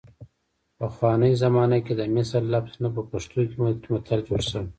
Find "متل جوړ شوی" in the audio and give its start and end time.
3.91-4.67